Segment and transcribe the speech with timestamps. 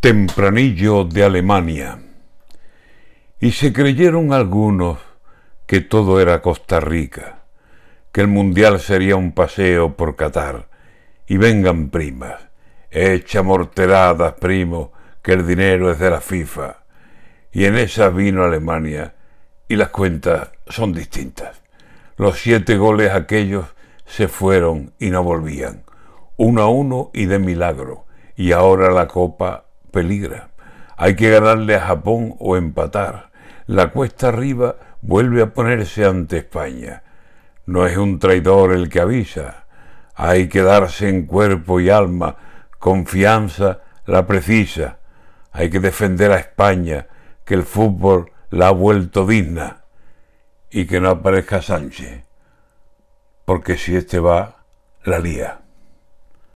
[0.00, 1.98] tempranillo de Alemania.
[3.38, 4.98] Y se creyeron algunos
[5.66, 7.42] que todo era Costa Rica,
[8.10, 10.70] que el mundial sería un paseo por Qatar.
[11.26, 12.48] Y vengan primas,
[12.90, 14.90] echa morteradas, primo,
[15.20, 16.78] que el dinero es de la FIFA.
[17.52, 19.14] Y en esa vino Alemania
[19.68, 21.60] y las cuentas son distintas.
[22.16, 23.66] Los siete goles aquellos
[24.06, 25.84] se fueron y no volvían,
[26.38, 30.50] uno a uno y de milagro, y ahora la copa peligra.
[30.96, 33.30] Hay que ganarle a Japón o empatar.
[33.66, 37.02] La cuesta arriba vuelve a ponerse ante España.
[37.66, 39.66] No es un traidor el que avisa.
[40.14, 42.36] Hay que darse en cuerpo y alma.
[42.78, 44.98] Confianza la precisa.
[45.52, 47.06] Hay que defender a España,
[47.44, 49.84] que el fútbol la ha vuelto digna.
[50.70, 52.24] Y que no aparezca Sánchez,
[53.44, 54.64] porque si este va,
[55.04, 55.60] la lía.